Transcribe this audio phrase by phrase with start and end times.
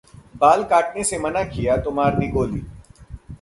[0.37, 2.63] बाल काटने से मना किया तो मार दी गोली